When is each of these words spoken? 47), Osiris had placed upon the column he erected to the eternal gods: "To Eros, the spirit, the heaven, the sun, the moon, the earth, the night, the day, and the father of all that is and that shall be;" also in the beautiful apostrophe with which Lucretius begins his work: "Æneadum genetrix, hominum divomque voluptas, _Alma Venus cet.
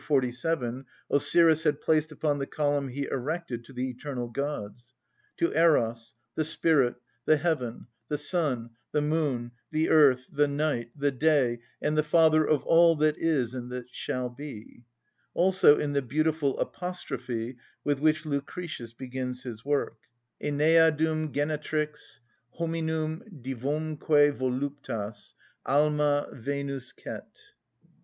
47), 0.03 0.83
Osiris 1.11 1.61
had 1.61 1.79
placed 1.79 2.11
upon 2.11 2.39
the 2.39 2.47
column 2.47 2.87
he 2.87 3.05
erected 3.11 3.63
to 3.65 3.71
the 3.71 3.87
eternal 3.87 4.29
gods: 4.29 4.95
"To 5.37 5.53
Eros, 5.53 6.15
the 6.33 6.43
spirit, 6.43 6.95
the 7.25 7.37
heaven, 7.37 7.85
the 8.07 8.17
sun, 8.17 8.71
the 8.93 9.01
moon, 9.03 9.51
the 9.69 9.89
earth, 9.89 10.25
the 10.31 10.47
night, 10.47 10.89
the 10.95 11.11
day, 11.11 11.59
and 11.79 11.95
the 11.95 12.01
father 12.01 12.43
of 12.43 12.63
all 12.63 12.95
that 12.95 13.15
is 13.19 13.53
and 13.53 13.71
that 13.71 13.91
shall 13.91 14.27
be;" 14.27 14.85
also 15.35 15.77
in 15.77 15.93
the 15.93 16.01
beautiful 16.01 16.57
apostrophe 16.57 17.57
with 17.83 17.99
which 17.99 18.25
Lucretius 18.25 18.93
begins 18.93 19.43
his 19.43 19.63
work: 19.63 19.97
"Æneadum 20.43 21.31
genetrix, 21.31 22.17
hominum 22.57 23.21
divomque 23.43 24.33
voluptas, 24.35 25.35
_Alma 25.63 26.35
Venus 26.35 26.91
cet. 26.97 27.37